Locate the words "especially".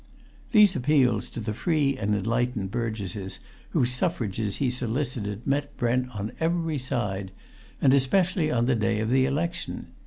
7.93-8.49